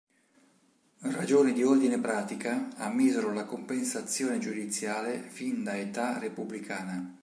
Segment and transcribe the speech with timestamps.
[1.15, 7.19] Ragioni di ordine pratica ammisero la compensazione giudiziale fin da età repubblicana.